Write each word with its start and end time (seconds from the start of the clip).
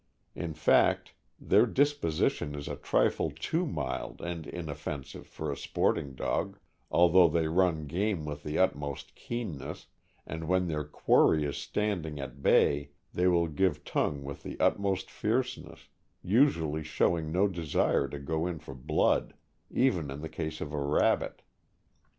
In 0.33 0.55
fact, 0.55 1.13
their 1.39 1.67
disposition 1.67 2.55
is 2.55 2.67
a 2.67 2.75
trifle 2.75 3.29
too 3.29 3.67
mild 3.67 4.19
and 4.19 4.47
inoffensive 4.47 5.27
for 5.27 5.51
a 5.51 5.55
sporting 5.55 6.15
dog; 6.15 6.57
although 6.89 7.27
they 7.27 7.47
run 7.47 7.85
game 7.85 8.25
with 8.25 8.41
the 8.41 8.57
utmost 8.57 9.13
keenness, 9.13 9.85
and 10.25 10.47
when 10.47 10.67
their 10.67 10.83
quarry 10.83 11.43
is 11.45 11.57
standing 11.57 12.19
"at 12.19 12.41
bay" 12.41 12.89
they 13.13 13.27
will 13.27 13.45
give 13.47 13.83
tongue 13.85 14.23
with 14.23 14.41
the 14.41 14.59
utmost 14.59 15.11
fierceness, 15.11 15.89
usually 16.23 16.81
showing 16.81 17.31
no 17.31 17.47
desire 17.47 18.07
to 18.07 18.17
go 18.17 18.47
in 18.47 18.57
for 18.57 18.73
blood, 18.73 19.35
even 19.69 20.09
in 20.09 20.21
the 20.21 20.29
case 20.29 20.61
of 20.61 20.73
a 20.73 20.81
rabbit. 20.81 21.43